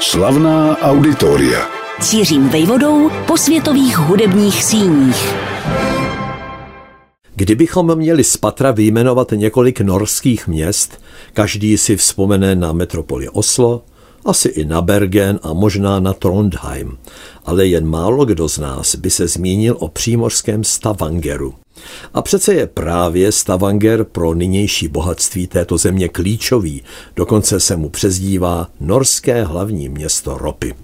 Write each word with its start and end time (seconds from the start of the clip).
Slavná 0.00 0.78
auditoria. 0.78 1.68
Cířím 2.00 2.48
vejvodou 2.48 3.10
po 3.26 3.36
světových 3.36 3.98
hudebních 3.98 4.64
síních. 4.64 5.34
Kdybychom 7.34 7.94
měli 7.94 8.24
z 8.24 8.36
patra 8.36 8.70
vyjmenovat 8.70 9.32
několik 9.34 9.80
norských 9.80 10.48
měst, 10.48 11.00
každý 11.32 11.78
si 11.78 11.96
vzpomene 11.96 12.54
na 12.54 12.72
metropoli 12.72 13.28
Oslo, 13.28 13.82
asi 14.26 14.48
i 14.48 14.64
na 14.64 14.82
Bergen 14.82 15.40
a 15.42 15.52
možná 15.52 16.00
na 16.00 16.12
Trondheim, 16.12 16.98
ale 17.44 17.66
jen 17.66 17.86
málo 17.86 18.24
kdo 18.24 18.48
z 18.48 18.58
nás 18.58 18.94
by 18.94 19.10
se 19.10 19.28
zmínil 19.28 19.76
o 19.80 19.88
přímořském 19.88 20.64
Stavangeru. 20.64 21.54
A 22.14 22.22
přece 22.22 22.54
je 22.54 22.66
právě 22.66 23.32
Stavanger 23.32 24.04
pro 24.04 24.34
nynější 24.34 24.88
bohatství 24.88 25.46
této 25.46 25.78
země 25.78 26.08
klíčový, 26.08 26.82
dokonce 27.16 27.60
se 27.60 27.76
mu 27.76 27.88
přezdívá 27.88 28.68
norské 28.80 29.44
hlavní 29.44 29.88
město 29.88 30.38
ropy. 30.38 30.74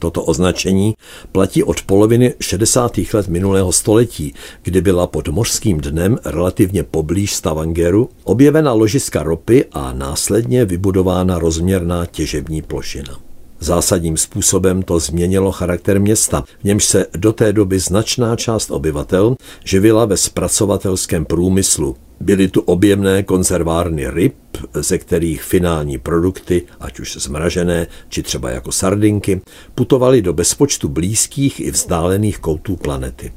Toto 0.00 0.22
označení 0.22 0.94
platí 1.32 1.62
od 1.62 1.82
poloviny 1.82 2.34
60. 2.40 2.98
let 3.12 3.28
minulého 3.28 3.72
století, 3.72 4.34
kdy 4.62 4.80
byla 4.80 5.06
pod 5.06 5.28
mořským 5.28 5.80
dnem 5.80 6.18
relativně 6.24 6.82
poblíž 6.82 7.34
Stavangeru 7.34 8.08
objevena 8.24 8.72
ložiska 8.72 9.22
ropy 9.22 9.64
a 9.72 9.92
následně 9.92 10.64
vybudována 10.64 11.38
rozměrná 11.38 12.06
těžební 12.06 12.62
plošina. 12.62 13.18
Zásadním 13.60 14.16
způsobem 14.16 14.82
to 14.82 14.98
změnilo 14.98 15.52
charakter 15.52 16.00
města, 16.00 16.44
v 16.60 16.64
němž 16.64 16.84
se 16.84 17.06
do 17.16 17.32
té 17.32 17.52
doby 17.52 17.78
značná 17.78 18.36
část 18.36 18.70
obyvatel 18.70 19.36
živila 19.64 20.04
ve 20.04 20.16
zpracovatelském 20.16 21.24
průmyslu. 21.24 21.96
Byly 22.20 22.48
tu 22.48 22.60
objemné 22.60 23.22
konzervárny 23.22 24.10
ryb, 24.10 24.34
ze 24.74 24.98
kterých 24.98 25.42
finální 25.42 25.98
produkty, 25.98 26.62
ať 26.80 27.00
už 27.00 27.16
zmražené, 27.16 27.86
či 28.08 28.22
třeba 28.22 28.50
jako 28.50 28.72
sardinky, 28.72 29.40
putovaly 29.74 30.22
do 30.22 30.32
bezpočtu 30.32 30.88
blízkých 30.88 31.60
i 31.60 31.70
vzdálených 31.70 32.38
koutů 32.38 32.76
planety 32.76 33.32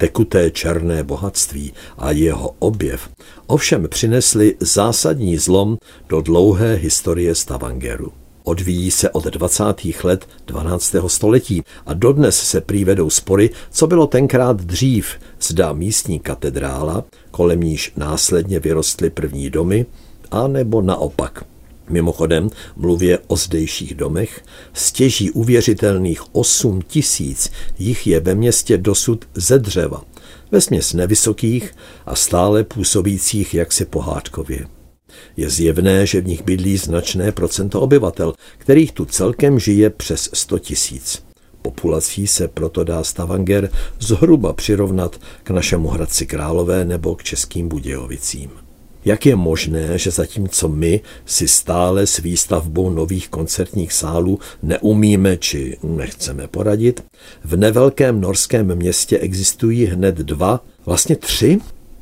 tekuté 0.00 0.50
černé 0.50 1.04
bohatství 1.04 1.72
a 1.98 2.10
jeho 2.10 2.54
objev 2.58 3.08
ovšem 3.46 3.88
přinesli 3.88 4.56
zásadní 4.60 5.38
zlom 5.38 5.78
do 6.08 6.20
dlouhé 6.20 6.74
historie 6.74 7.34
Stavangeru. 7.34 8.19
Odvíjí 8.44 8.90
se 8.90 9.10
od 9.10 9.24
20. 9.24 9.64
let 10.04 10.28
12. 10.46 10.94
století 11.06 11.62
a 11.86 11.94
dodnes 11.94 12.36
se 12.36 12.60
prý 12.60 12.86
spory, 13.08 13.50
co 13.70 13.86
bylo 13.86 14.06
tenkrát 14.06 14.56
dřív, 14.56 15.06
zda 15.40 15.72
místní 15.72 16.20
katedrála, 16.20 17.04
kolem 17.30 17.60
níž 17.60 17.92
následně 17.96 18.60
vyrostly 18.60 19.10
první 19.10 19.50
domy, 19.50 19.86
a 20.30 20.48
nebo 20.48 20.82
naopak. 20.82 21.44
Mimochodem, 21.88 22.50
mluvě 22.76 23.18
o 23.26 23.36
zdejších 23.36 23.94
domech, 23.94 24.44
stěží 24.72 25.30
uvěřitelných 25.30 26.34
8 26.34 26.82
tisíc 26.82 27.50
jich 27.78 28.06
je 28.06 28.20
ve 28.20 28.34
městě 28.34 28.78
dosud 28.78 29.24
ze 29.34 29.58
dřeva, 29.58 30.02
ve 30.50 30.60
směs 30.60 30.92
nevysokých 30.92 31.74
a 32.06 32.14
stále 32.14 32.64
působících 32.64 33.54
jaksi 33.54 33.84
pohádkově. 33.84 34.79
Je 35.36 35.50
zjevné, 35.50 36.06
že 36.06 36.20
v 36.20 36.26
nich 36.26 36.42
bydlí 36.42 36.76
značné 36.76 37.32
procento 37.32 37.80
obyvatel, 37.80 38.34
kterých 38.58 38.92
tu 38.92 39.04
celkem 39.04 39.58
žije 39.58 39.90
přes 39.90 40.30
100 40.32 40.58
tisíc. 40.58 41.22
Populací 41.62 42.26
se 42.26 42.48
proto 42.48 42.84
dá 42.84 43.04
Stavanger 43.04 43.70
zhruba 43.98 44.52
přirovnat 44.52 45.20
k 45.42 45.50
našemu 45.50 45.88
Hradci 45.88 46.26
Králové 46.26 46.84
nebo 46.84 47.14
k 47.14 47.22
Českým 47.22 47.68
Budějovicím. 47.68 48.50
Jak 49.04 49.26
je 49.26 49.36
možné, 49.36 49.98
že 49.98 50.10
zatímco 50.10 50.68
my 50.68 51.00
si 51.26 51.48
stále 51.48 52.06
s 52.06 52.18
výstavbou 52.18 52.90
nových 52.90 53.28
koncertních 53.28 53.92
sálů 53.92 54.38
neumíme 54.62 55.36
či 55.36 55.78
nechceme 55.82 56.48
poradit, 56.48 57.04
v 57.44 57.56
nevelkém 57.56 58.20
norském 58.20 58.74
městě 58.74 59.18
existují 59.18 59.84
hned 59.84 60.14
dva, 60.14 60.64
vlastně 60.86 61.16
tři 61.16 61.58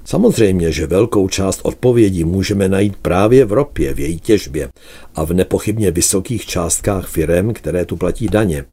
Samozřejmě, 0.08 0.72
že 0.72 0.86
velkou 0.86 1.28
část 1.28 1.60
odpovědí 1.62 2.24
můžeme 2.24 2.68
najít 2.68 2.96
právě 2.96 3.44
v 3.44 3.52
ropě, 3.52 3.94
v 3.94 4.00
její 4.00 4.20
těžbě 4.20 4.68
a 5.14 5.24
v 5.24 5.32
nepochybně 5.32 5.90
vysokých 5.90 6.46
částkách 6.46 7.08
firem, 7.08 7.52
které 7.52 7.84
tu 7.84 7.96
platí 7.96 8.28
daně. 8.28 8.64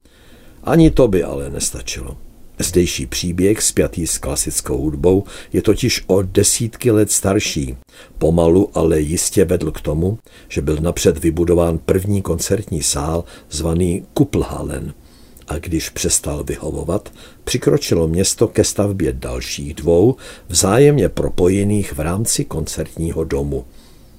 Ani 0.63 0.91
to 0.91 1.07
by 1.07 1.23
ale 1.23 1.49
nestačilo. 1.49 2.17
Zdejší 2.59 3.05
příběh 3.05 3.61
spjatý 3.61 4.07
s 4.07 4.17
klasickou 4.17 4.77
hudbou 4.77 5.23
je 5.53 5.61
totiž 5.61 6.03
o 6.07 6.21
desítky 6.21 6.91
let 6.91 7.11
starší. 7.11 7.75
Pomalu, 8.17 8.69
ale 8.73 8.99
jistě 8.99 9.45
vedl 9.45 9.71
k 9.71 9.81
tomu, 9.81 10.19
že 10.49 10.61
byl 10.61 10.77
napřed 10.81 11.17
vybudován 11.17 11.77
první 11.77 12.21
koncertní 12.21 12.83
sál 12.83 13.23
zvaný 13.49 14.05
Kuplhallen– 14.13 14.93
a 15.47 15.57
když 15.57 15.89
přestal 15.89 16.43
vyhovovat, 16.43 17.13
přikročilo 17.43 18.07
město 18.07 18.47
ke 18.47 18.63
stavbě 18.63 19.13
dalších 19.13 19.73
dvou, 19.73 20.15
vzájemně 20.47 21.09
propojených 21.09 21.93
v 21.93 21.99
rámci 21.99 22.45
koncertního 22.45 23.23
domu. 23.23 23.65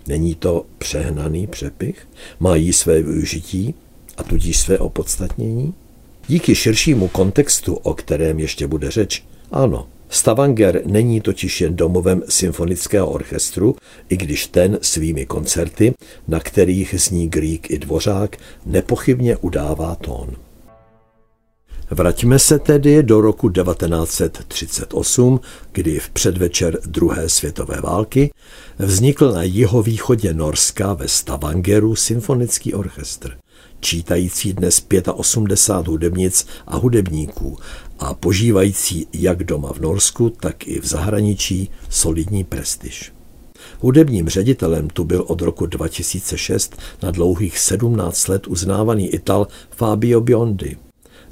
Není 0.06 0.34
to 0.34 0.66
přehnaný 0.78 1.47
přepich? 1.47 2.09
Mají 2.41 2.72
své 2.72 3.03
využití 3.03 3.75
a 4.16 4.22
tudíž 4.22 4.59
své 4.59 4.78
opodstatnění? 4.78 5.75
Díky 6.28 6.54
širšímu 6.54 7.09
kontextu, 7.09 7.75
o 7.75 7.94
kterém 7.94 8.38
ještě 8.38 8.66
bude 8.66 8.91
řeč, 8.91 9.25
ano, 9.53 9.87
Stavanger 10.08 10.82
není 10.87 11.20
totiž 11.20 11.60
jen 11.60 11.76
domovem 11.76 12.22
symfonického 12.28 13.10
orchestru, 13.10 13.76
i 14.08 14.16
když 14.16 14.47
ten 14.47 14.78
svými 14.82 15.26
koncerty, 15.26 15.94
na 16.28 16.41
kterých 16.41 16.94
zní 16.98 17.28
Grík 17.28 17.70
i 17.70 17.78
Dvořák, 17.78 18.37
nepochybně 18.66 19.37
udává 19.37 19.94
tón. 19.94 20.37
Vraťme 21.91 22.39
se 22.39 22.59
tedy 22.59 23.03
do 23.03 23.21
roku 23.21 23.49
1938, 23.49 25.41
kdy 25.73 25.99
v 25.99 26.11
předvečer 26.11 26.79
druhé 26.87 27.29
světové 27.29 27.81
války 27.81 28.31
vznikl 28.79 29.33
na 29.33 29.43
jihovýchodě 29.43 30.35
Norska 30.35 30.95
ve 30.95 31.09
Stavangeru 31.09 31.97
symfonický 31.97 32.75
orchestr, 32.75 33.37
čítající 33.81 34.53
dnes 34.53 34.87
85 35.15 35.91
hudebnic 35.91 36.47
a 36.67 36.77
hudebníků 36.77 37.59
a 37.99 38.15
požívající 38.15 39.07
jak 39.13 39.45
doma 39.45 39.73
v 39.73 39.81
Norsku, 39.81 40.31
tak 40.31 40.67
i 40.67 40.81
v 40.81 40.87
zahraničí 40.87 41.71
solidní 41.89 42.45
prestiž. 42.45 43.13
Hudebním 43.81 44.29
ředitelem 44.29 44.89
tu 44.89 45.05
byl 45.05 45.25
od 45.29 45.43
roku 45.43 45.67
2006 45.67 46.77
na 47.03 47.11
dlouhých 47.11 47.59
17 47.59 48.29
let 48.29 48.47
uznávaný 48.47 49.09
Ital 49.09 49.47
Fabio 49.71 50.21
Biondi– 50.21 50.77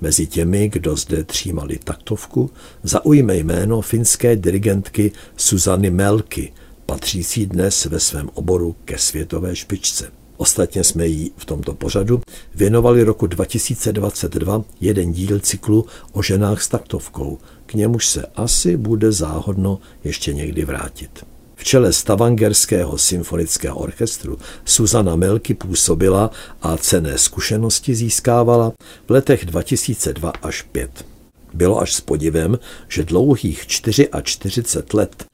Mezi 0.04 0.26
těmi, 0.26 0.68
kdo 0.68 0.96
zde 0.96 1.24
třímali 1.24 1.78
taktovku, 1.84 2.50
zaujme 2.82 3.36
jméno 3.36 3.80
finské 3.80 4.36
dirigentky 4.36 5.12
Suzany 5.36 5.90
Melky, 5.90 6.52
patřící 6.86 7.46
dnes 7.46 7.84
ve 7.84 8.00
svém 8.00 8.30
oboru 8.34 8.76
ke 8.84 8.98
světové 8.98 9.56
špičce. 9.56 10.10
Ostatně 10.36 10.84
jsme 10.84 11.06
jí 11.06 11.32
v 11.36 11.44
tomto 11.44 11.74
pořadu 11.74 12.20
věnovali 12.54 13.02
roku 13.02 13.26
2022 13.26 14.64
jeden 14.80 15.12
díl 15.12 15.40
cyklu 15.40 15.86
o 16.12 16.22
ženách 16.22 16.62
s 16.62 16.68
taktovkou, 16.68 17.38
k 17.66 17.74
němuž 17.74 18.06
se 18.06 18.26
asi 18.36 18.76
bude 18.76 19.12
záhodno 19.12 19.78
ještě 20.04 20.32
někdy 20.32 20.64
vrátit. 20.64 21.24
V 21.64 21.66
čele 21.66 21.92
Stavangerského 21.92 22.98
symfonického 22.98 23.78
orchestru 23.78 24.38
Suzana 24.64 25.16
Melky 25.16 25.54
působila 25.54 26.30
a 26.62 26.76
cené 26.76 27.18
zkušenosti 27.18 27.94
získávala 27.94 28.72
v 29.08 29.10
letech 29.10 29.44
2002 29.44 30.32
až 30.42 30.62
5. 30.62 31.06
Bylo 31.54 31.80
až 31.80 31.94
s 31.94 32.00
podivem, 32.00 32.58
že 32.88 33.04
dlouhých 33.04 33.66
44 33.66 34.82
let 34.94 35.24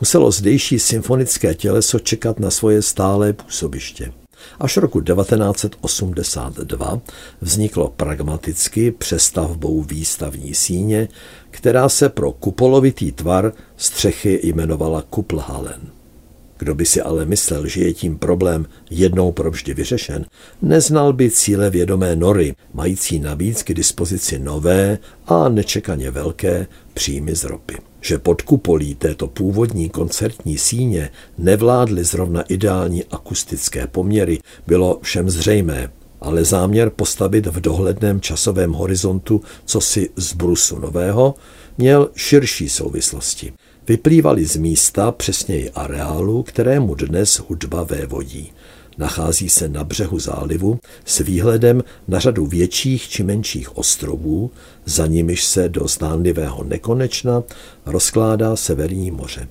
muselo 0.00 0.30
zdejší 0.30 0.78
symfonické 0.78 1.54
těleso 1.54 1.98
čekat 1.98 2.40
na 2.40 2.50
svoje 2.50 2.82
stálé 2.82 3.32
působiště. 3.32 4.12
Až 4.60 4.76
roku 4.76 5.00
1982 5.00 7.00
vzniklo 7.40 7.92
pragmaticky 7.96 8.90
přestavbou 8.90 9.82
výstavní 9.82 10.54
síně, 10.54 11.08
která 11.50 11.88
se 11.88 12.08
pro 12.08 12.32
kupolovitý 12.32 13.12
tvar 13.12 13.52
střechy 13.76 14.40
jmenovala 14.42 15.02
Kuplhalen. 15.02 15.80
Kdo 16.58 16.74
by 16.74 16.86
si 16.86 17.02
ale 17.02 17.24
myslel, 17.24 17.66
že 17.66 17.80
je 17.80 17.92
tím 17.92 18.18
problém 18.18 18.66
jednou 18.90 19.32
provždy 19.32 19.74
vyřešen, 19.74 20.26
neznal 20.62 21.12
by 21.12 21.30
cíle 21.30 21.70
vědomé 21.70 22.16
nory, 22.16 22.54
mající 22.74 23.18
navíc 23.18 23.62
k 23.62 23.74
dispozici 23.74 24.38
nové 24.38 24.98
a 25.26 25.48
nečekaně 25.48 26.10
velké 26.10 26.66
příjmy 26.94 27.36
z 27.36 27.44
ropy. 27.44 27.89
Že 28.00 28.18
pod 28.18 28.42
kupolí 28.42 28.94
této 28.94 29.26
původní 29.26 29.88
koncertní 29.88 30.58
síně 30.58 31.10
nevládly 31.38 32.04
zrovna 32.04 32.42
ideální 32.42 33.04
akustické 33.04 33.86
poměry, 33.86 34.38
bylo 34.66 34.98
všem 35.02 35.30
zřejmé, 35.30 35.92
ale 36.20 36.44
záměr 36.44 36.90
postavit 36.90 37.46
v 37.46 37.60
dohledném 37.60 38.20
časovém 38.20 38.72
horizontu 38.72 39.40
cosi 39.64 40.10
z 40.16 40.32
brusu 40.32 40.78
nového 40.78 41.34
měl 41.78 42.10
širší 42.14 42.68
souvislosti. 42.68 43.52
Vyplývaly 43.88 44.44
z 44.44 44.56
místa, 44.56 45.12
přesněji 45.12 45.70
areálu, 45.70 46.42
kterému 46.42 46.94
dnes 46.94 47.42
hudba 47.48 47.82
vévodí. 47.82 48.52
Nachází 49.00 49.48
se 49.48 49.68
na 49.68 49.84
břehu 49.84 50.18
zálivu 50.18 50.78
s 51.04 51.18
výhledem 51.18 51.82
na 52.08 52.18
řadu 52.18 52.46
větších 52.46 53.08
či 53.08 53.22
menších 53.22 53.76
ostrovů, 53.76 54.50
za 54.84 55.06
nimiž 55.06 55.44
se 55.44 55.68
do 55.68 55.88
zdánlivého 55.88 56.64
nekonečna 56.64 57.42
rozkládá 57.86 58.56
Severní 58.56 59.10
moře. 59.10 59.48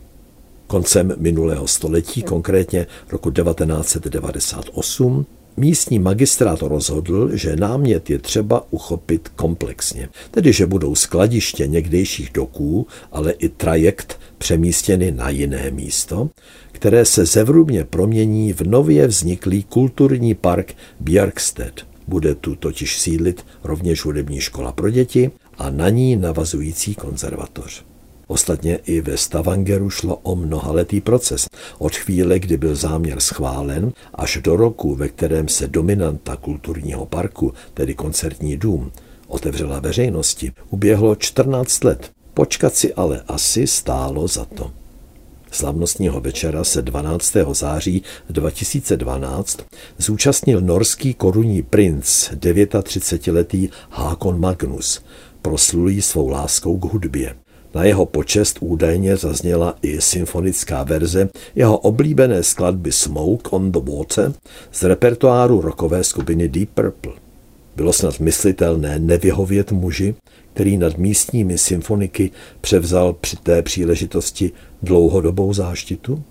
Koncem 0.68 1.13
minulého 1.18 1.68
století, 1.68 2.24
konkrétně 2.24 2.88
roku 3.10 3.31
1998, 3.31 5.25
místní 5.59 6.00
magistrát 6.00 6.61
rozhodl, 6.61 7.29
že 7.33 7.56
námět 7.56 8.09
je 8.09 8.19
třeba 8.19 8.67
uchopit 8.71 9.29
komplexně, 9.35 10.09
tedy 10.31 10.53
že 10.53 10.65
budou 10.65 10.95
skladiště 10.95 11.67
někdejších 11.67 12.29
doků, 12.33 12.88
ale 13.11 13.31
i 13.31 13.50
trajekt 13.50 14.19
přemístěny 14.38 15.11
na 15.11 15.29
jiné 15.29 15.71
místo, 15.71 16.29
které 16.71 17.06
se 17.06 17.25
zevrubně 17.25 17.83
promění 17.83 18.53
v 18.53 18.61
nově 18.61 19.07
vzniklý 19.07 19.63
kulturní 19.63 20.35
park 20.35 20.73
Björkstedt. 21.03 21.85
Bude 22.07 22.35
tu 22.35 22.55
totiž 22.55 23.00
sídlit 23.00 23.45
rovněž 23.63 24.05
hudební 24.05 24.41
škola 24.41 24.71
pro 24.71 24.89
děti 24.89 25.31
a 25.57 25.69
na 25.69 25.89
ní 25.89 26.15
navazující 26.15 26.95
konzervatoř. 26.95 27.83
Ostatně 28.29 28.75
i 28.75 29.01
ve 29.01 29.17
Stavangeru 29.17 29.89
šlo 29.89 30.15
o 30.15 30.35
mnohaletý 30.35 31.01
proces. 31.01 31.47
Od 31.77 31.95
chvíle, 31.95 32.39
kdy 32.39 32.57
byl 32.57 32.75
záměr 32.75 33.19
schválen, 33.19 33.91
až 34.13 34.39
do 34.43 34.55
roku, 34.55 34.95
ve 34.95 35.07
kterém 35.07 35.47
se 35.47 35.67
dominanta 35.67 36.35
kulturního 36.35 37.05
parku, 37.05 37.53
tedy 37.73 37.93
koncertní 37.93 38.57
dům, 38.57 38.91
otevřela 39.27 39.79
veřejnosti, 39.79 40.51
uběhlo 40.69 41.15
14 41.15 41.83
let. 41.83 42.11
Počkat 42.33 42.75
si 42.75 42.93
ale 42.93 43.21
asi 43.27 43.67
stálo 43.67 44.27
za 44.27 44.45
to. 44.45 44.71
Slavnostního 45.51 46.21
večera 46.21 46.63
se 46.63 46.81
12. 46.81 47.33
září 47.51 48.03
2012 48.29 49.59
zúčastnil 49.97 50.61
norský 50.61 51.13
korunní 51.13 51.63
princ, 51.63 52.29
39-letý 52.29 53.69
Hákon 53.89 54.39
Magnus, 54.39 55.01
proslulý 55.41 56.01
svou 56.01 56.29
láskou 56.29 56.77
k 56.77 56.83
hudbě. 56.83 57.35
Na 57.74 57.83
jeho 57.83 58.06
počest 58.06 58.57
údajně 58.62 59.18
zazněla 59.18 59.75
i 59.81 60.01
symfonická 60.01 60.83
verze 60.83 61.30
jeho 61.56 61.77
oblíbené 61.77 62.44
skladby 62.44 62.92
Smoke 62.92 63.50
on 63.50 63.71
the 63.71 63.80
Water 63.80 64.33
z 64.71 64.83
repertoáru 64.83 65.62
rokové 65.62 66.04
skupiny 66.04 66.50
Deep 66.50 66.69
Purple. 66.69 67.13
Bylo 67.75 67.94
snad 67.94 68.19
myslitelné 68.19 69.00
nevyhovět 69.00 69.71
muži, 69.71 70.16
který 70.54 70.77
nad 70.77 70.98
místními 70.98 71.57
symfoniky 71.57 72.31
převzal 72.62 73.13
při 73.13 73.38
té 73.38 73.62
příležitosti 73.62 74.51
dlouhodobou 74.83 75.54
záštitu? 75.54 76.24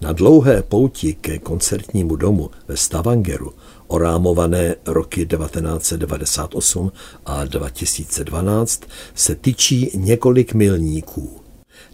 Na 0.00 0.12
dlouhé 0.12 0.62
pouti 0.62 1.14
ke 1.14 1.38
koncertnímu 1.38 2.16
domu 2.16 2.50
ve 2.68 2.76
Stavangeru, 2.76 3.52
orámované 3.90 4.74
roky 4.86 5.26
1998 5.26 6.92
a 7.26 7.44
2012, 7.44 8.82
se 9.14 9.34
tyčí 9.34 9.90
několik 9.94 10.54
milníků. 10.54 11.40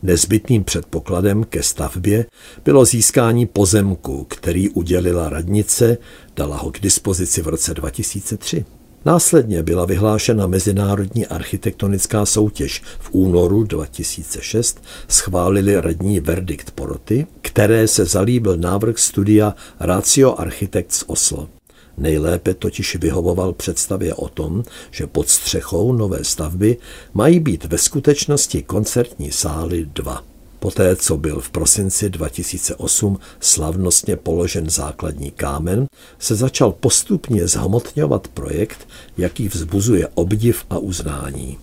Nezbytným 0.02 0.64
předpokladem 0.64 1.44
ke 1.44 1.62
stavbě 1.62 2.26
bylo 2.64 2.84
získání 2.84 3.46
pozemku, 3.46 4.24
který 4.24 4.70
udělila 4.70 5.28
radnice, 5.28 5.98
dala 6.36 6.56
ho 6.56 6.70
k 6.70 6.80
dispozici 6.80 7.42
v 7.42 7.48
roce 7.48 7.74
2003. 7.74 8.64
Následně 9.04 9.62
byla 9.62 9.84
vyhlášena 9.84 10.46
mezinárodní 10.46 11.26
architektonická 11.26 12.26
soutěž. 12.26 12.82
V 12.98 13.08
únoru 13.12 13.64
2006 13.64 14.84
schválili 15.08 15.80
radní 15.80 16.20
verdikt 16.20 16.70
poroty, 16.70 17.26
které 17.42 17.88
se 17.88 18.04
zalíbil 18.04 18.56
návrh 18.56 18.98
studia 18.98 19.54
Ratio 19.80 20.34
Architects 20.38 21.04
Oslo. 21.06 21.55
Nejlépe 21.98 22.54
totiž 22.54 22.96
vyhovoval 22.96 23.52
představě 23.52 24.14
o 24.14 24.28
tom, 24.28 24.64
že 24.90 25.06
pod 25.06 25.28
střechou 25.28 25.92
nové 25.92 26.24
stavby 26.24 26.76
mají 27.14 27.40
být 27.40 27.64
ve 27.64 27.78
skutečnosti 27.78 28.62
koncertní 28.62 29.32
sály 29.32 29.86
dva. 29.94 30.24
Poté, 30.58 30.96
co 30.96 31.16
byl 31.16 31.40
v 31.40 31.50
prosinci 31.50 32.10
2008 32.10 33.18
slavnostně 33.40 34.16
položen 34.16 34.70
základní 34.70 35.30
kámen, 35.30 35.86
se 36.18 36.34
začal 36.34 36.72
postupně 36.72 37.48
zhmotňovat 37.48 38.28
projekt, 38.28 38.88
jaký 39.18 39.48
vzbuzuje 39.48 40.08
obdiv 40.14 40.64
a 40.70 40.78
uznání. 40.78 41.58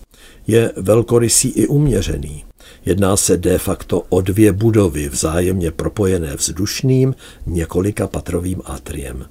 Je 0.46 0.72
velkorysý 0.76 1.48
i 1.48 1.66
uměřený. 1.66 2.44
Jedná 2.84 3.16
se 3.16 3.36
de 3.36 3.58
facto 3.58 4.02
o 4.08 4.20
dvě 4.20 4.52
budovy 4.52 5.08
vzájemně 5.08 5.70
propojené 5.70 6.36
vzdušným 6.36 7.14
několika 7.46 8.06
patrovým 8.06 8.62
atriem 8.64 9.26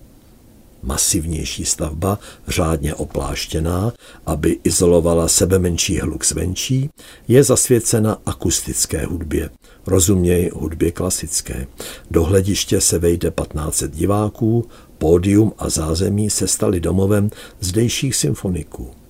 masivnější 0.84 1.66
stavba, 1.66 2.20
řádně 2.48 2.96
opláštěná, 2.96 3.94
aby 4.26 4.60
izolovala 4.64 5.28
sebe 5.28 5.60
menší 5.60 6.00
hluk 6.00 6.26
zvenčí, 6.26 6.90
je 7.28 7.44
zasvěcena 7.44 8.18
akustické 8.26 9.06
hudbě, 9.06 9.50
rozuměj 9.88 10.52
hudbě 10.54 10.92
klasické. 10.92 11.68
Do 12.12 12.24
hlediště 12.24 12.82
se 12.82 13.00
vejde 13.00 13.32
15 13.32 13.84
diváků, 13.84 14.66
pódium 14.98 15.54
a 15.58 15.70
zázemí 15.70 16.30
se 16.30 16.48
staly 16.48 16.80
domovem 16.80 17.30
zdejších 17.60 18.16
symfoniků. 18.16 19.03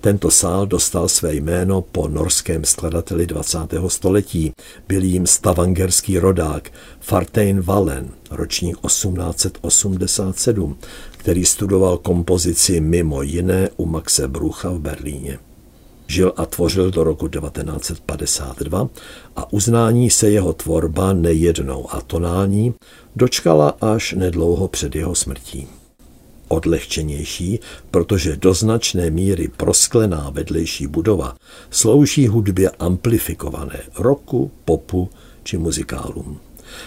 Tento 0.00 0.30
sál 0.30 0.66
dostal 0.66 1.08
své 1.08 1.34
jméno 1.34 1.82
po 1.82 2.08
norském 2.08 2.64
skladateli 2.64 3.26
20. 3.26 3.58
století. 3.88 4.52
Byl 4.88 5.02
jim 5.02 5.26
stavangerský 5.26 6.18
rodák 6.18 6.70
Fartein 7.00 7.60
Wallen, 7.60 8.08
ročník 8.30 8.76
1887, 8.86 10.76
který 11.16 11.44
studoval 11.44 11.98
kompozici 11.98 12.80
mimo 12.80 13.22
jiné 13.22 13.68
u 13.76 13.86
Maxe 13.86 14.28
Brucha 14.28 14.70
v 14.70 14.78
Berlíně. 14.78 15.38
Žil 16.06 16.32
a 16.36 16.46
tvořil 16.46 16.90
do 16.90 17.04
roku 17.04 17.28
1952 17.28 18.88
a 19.36 19.52
uznání 19.52 20.10
se 20.10 20.30
jeho 20.30 20.52
tvorba 20.52 21.12
nejednou 21.12 21.94
a 21.94 22.00
tonální 22.00 22.74
dočkala 23.16 23.76
až 23.80 24.12
nedlouho 24.12 24.68
před 24.68 24.96
jeho 24.96 25.14
smrtí 25.14 25.68
odlehčenější, 26.48 27.60
protože 27.90 28.36
do 28.36 28.54
značné 28.54 29.10
míry 29.10 29.48
prosklená 29.56 30.30
vedlejší 30.30 30.86
budova 30.86 31.36
slouží 31.70 32.28
hudbě 32.28 32.70
amplifikované 32.70 33.80
roku, 33.98 34.50
popu 34.64 35.10
či 35.42 35.58
muzikálům. 35.58 36.40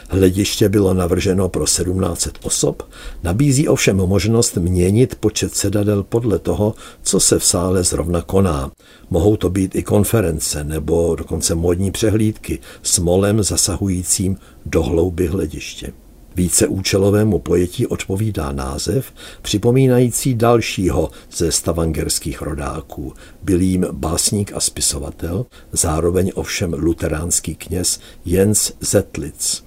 Hlediště 0.10 0.70
bylo 0.70 0.94
navrženo 0.94 1.50
pro 1.50 1.66
1700 1.66 2.38
osob, 2.42 2.84
nabízí 3.24 3.68
ovšem 3.68 3.98
možnost 3.98 4.58
měnit 4.58 5.16
počet 5.16 5.56
sedadel 5.56 6.04
podle 6.04 6.40
toho, 6.40 6.76
co 7.04 7.20
se 7.20 7.40
v 7.40 7.46
sále 7.46 7.84
zrovna 7.84 8.22
koná. 8.22 8.72
Mohou 9.10 9.36
to 9.36 9.50
být 9.50 9.76
i 9.76 9.84
konference 9.84 10.64
nebo 10.64 11.16
dokonce 11.16 11.56
modní 11.56 11.92
přehlídky 11.92 12.60
s 12.84 13.00
molem 13.00 13.44
zasahujícím 13.44 14.38
do 14.66 14.84
hlouby 14.84 15.28
hlediště. 15.28 15.94
Víceúčelovému 16.36 17.40
pojetí 17.40 17.88
odpovídá 17.88 18.52
název, 18.52 19.14
připomínající 19.42 20.36
dalšího 20.36 21.10
ze 21.32 21.52
stavangerských 21.52 22.42
rodáků. 22.42 23.14
Byl 23.44 23.62
jim 23.62 23.88
básník 23.92 24.52
a 24.56 24.60
spisovatel, 24.60 25.46
zároveň 25.72 26.32
ovšem 26.36 26.74
luteránský 26.78 27.56
kněz 27.56 28.00
Jens 28.26 28.72
Zetlitz. 28.80 29.62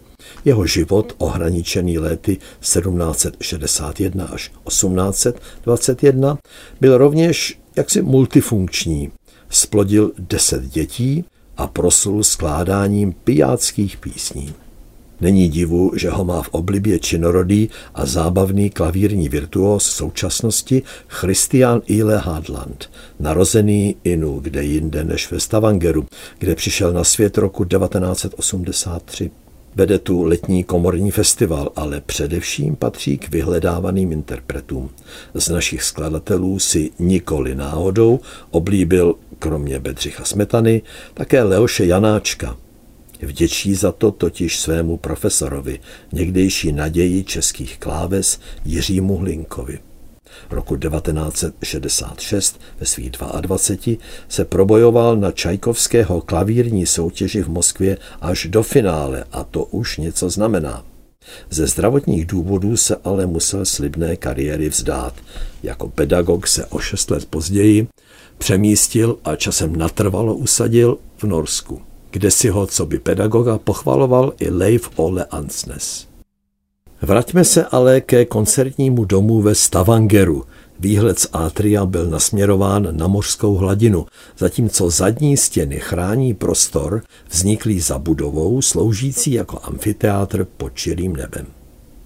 Jeho 0.44 0.66
život, 0.66 1.14
ohraničený 1.18 1.98
léty 1.98 2.38
1761 2.60 4.24
až 4.24 4.48
1821, 4.68 6.38
byl 6.80 6.98
rovněž 6.98 7.58
jaksi 7.76 8.02
multifunkční. 8.02 9.12
Splodil 9.48 10.12
deset 10.18 10.62
dětí 10.62 11.24
a 11.56 11.66
proslul 11.66 12.22
skládáním 12.24 13.12
pijáckých 13.12 13.96
písní. 13.96 14.54
Není 15.24 15.48
divu, 15.48 15.92
že 15.96 16.10
ho 16.10 16.24
má 16.24 16.42
v 16.42 16.48
oblibě 16.48 16.98
činorodý 16.98 17.68
a 17.94 18.06
zábavný 18.06 18.70
klavírní 18.70 19.28
virtuos 19.28 19.84
současnosti 19.84 20.82
Christian 21.08 21.82
Ile 21.86 22.18
Hadland, 22.18 22.90
narozený 23.20 23.96
inu 24.04 24.40
kde 24.40 24.64
jinde 24.64 25.04
než 25.04 25.30
ve 25.30 25.40
Stavangeru, 25.40 26.06
kde 26.38 26.54
přišel 26.54 26.92
na 26.92 27.04
svět 27.04 27.38
roku 27.38 27.64
1983. 27.64 29.30
Vede 29.74 29.98
tu 29.98 30.22
letní 30.22 30.64
komorní 30.64 31.10
festival, 31.10 31.72
ale 31.76 32.00
především 32.00 32.76
patří 32.76 33.18
k 33.18 33.30
vyhledávaným 33.30 34.12
interpretům. 34.12 34.90
Z 35.34 35.48
našich 35.48 35.82
skladatelů 35.82 36.58
si 36.58 36.90
nikoli 36.98 37.54
náhodou 37.54 38.20
oblíbil, 38.50 39.14
kromě 39.38 39.78
Bedřicha 39.78 40.24
Smetany, 40.24 40.82
také 41.14 41.42
Leoše 41.42 41.86
Janáčka, 41.86 42.56
Vděčí 43.24 43.74
za 43.74 43.92
to 43.92 44.10
totiž 44.10 44.58
svému 44.60 44.96
profesorovi, 44.96 45.80
někdejší 46.12 46.72
naději 46.72 47.24
českých 47.24 47.78
kláves 47.78 48.40
Jiřímu 48.64 49.16
Hlinkovi. 49.16 49.78
Roku 50.50 50.76
1966 50.76 52.60
ve 52.80 52.86
svých 52.86 53.10
22 53.10 53.96
se 54.28 54.44
probojoval 54.44 55.16
na 55.16 55.30
Čajkovského 55.30 56.20
klavírní 56.20 56.86
soutěži 56.86 57.42
v 57.42 57.48
Moskvě 57.48 57.98
až 58.20 58.46
do 58.50 58.62
finále 58.62 59.24
a 59.32 59.44
to 59.44 59.64
už 59.64 59.96
něco 59.98 60.30
znamená. 60.30 60.84
Ze 61.50 61.66
zdravotních 61.66 62.26
důvodů 62.26 62.76
se 62.76 62.96
ale 63.04 63.26
musel 63.26 63.64
slibné 63.64 64.16
kariéry 64.16 64.68
vzdát. 64.68 65.14
Jako 65.62 65.88
pedagog 65.88 66.46
se 66.46 66.66
o 66.66 66.78
šest 66.78 67.10
let 67.10 67.24
později 67.24 67.86
přemístil 68.38 69.18
a 69.24 69.36
časem 69.36 69.76
natrvalo 69.76 70.34
usadil 70.34 70.98
v 71.16 71.24
Norsku, 71.24 71.82
kde 72.14 72.30
si 72.30 72.48
ho 72.48 72.66
co 72.66 72.86
by 72.86 72.98
pedagoga 72.98 73.58
pochvaloval 73.58 74.32
i 74.38 74.50
Leif 74.50 74.90
Ole 74.96 75.24
Ansnes. 75.24 76.06
Vraťme 77.02 77.44
se 77.44 77.64
ale 77.64 78.00
ke 78.00 78.24
koncertnímu 78.24 79.04
domu 79.04 79.42
ve 79.42 79.54
Stavangeru. 79.54 80.44
Výhled 80.80 81.18
z 81.18 81.26
Atria 81.32 81.86
byl 81.86 82.06
nasměrován 82.06 82.96
na 82.96 83.06
mořskou 83.06 83.54
hladinu, 83.54 84.06
zatímco 84.38 84.90
zadní 84.90 85.36
stěny 85.36 85.78
chrání 85.80 86.34
prostor 86.34 87.02
vzniklý 87.30 87.80
za 87.80 87.98
budovou, 87.98 88.62
sloužící 88.62 89.32
jako 89.32 89.58
amfiteátr 89.62 90.46
pod 90.56 90.74
čirým 90.74 91.16
nebem. 91.16 91.46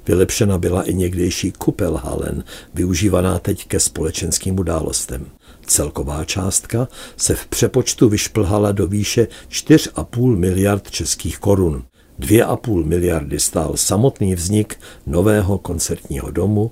Vylepšena 0.06 0.58
byla 0.58 0.82
i 0.82 0.94
někdejší 0.94 1.52
kupelhalen, 1.52 2.44
využívaná 2.74 3.38
teď 3.38 3.66
ke 3.66 3.80
společenským 3.80 4.58
událostem. 4.58 5.26
Celková 5.68 6.24
částka 6.24 6.88
se 7.16 7.34
v 7.34 7.46
přepočtu 7.46 8.08
vyšplhala 8.08 8.72
do 8.72 8.86
výše 8.86 9.28
4,5 9.50 10.36
miliard 10.36 10.90
českých 10.90 11.38
korun. 11.38 11.84
2,5 12.20 12.84
miliardy 12.84 13.40
stál 13.40 13.72
samotný 13.76 14.34
vznik 14.34 14.80
nového 15.06 15.58
koncertního 15.58 16.30
domu 16.30 16.70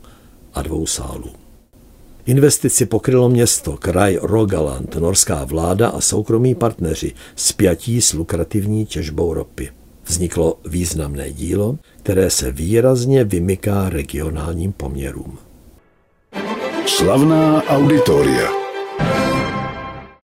a 0.54 0.62
dvou 0.62 0.86
sálů. 0.86 1.30
Investici 2.26 2.86
pokrylo 2.86 3.28
město, 3.28 3.76
kraj 3.76 4.18
Rogaland, 4.22 4.96
norská 4.96 5.44
vláda 5.44 5.88
a 5.88 6.00
soukromí 6.00 6.54
partneři 6.54 7.12
spjatí 7.36 8.00
s 8.00 8.12
lukrativní 8.12 8.86
těžbou 8.86 9.34
ropy. 9.34 9.70
Vzniklo 10.04 10.58
významné 10.64 11.32
dílo, 11.32 11.78
které 12.02 12.30
se 12.30 12.50
výrazně 12.50 13.24
vymyká 13.24 13.88
regionálním 13.88 14.72
poměrům. 14.72 15.38
Slavná 16.86 17.62
auditoria. 17.62 18.65